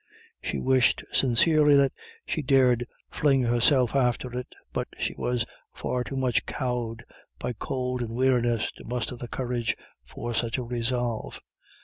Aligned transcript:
She 0.41 0.57
wished 0.59 1.03
sincerely 1.11 1.75
that 1.75 1.93
she 2.25 2.41
dared 2.41 2.87
fling 3.11 3.43
herself 3.43 3.95
after 3.95 4.35
it, 4.35 4.47
but 4.73 4.87
she 4.97 5.13
was 5.15 5.45
far 5.75 6.03
too 6.03 6.15
much 6.15 6.47
cowed 6.47 7.05
by 7.37 7.53
cold 7.53 8.01
and 8.01 8.15
weariness 8.15 8.71
to 8.77 8.83
muster 8.83 9.15
the 9.15 9.27
courage 9.27 9.77
for 10.03 10.33
such 10.33 10.57
a 10.57 10.63
resolve. 10.63 11.39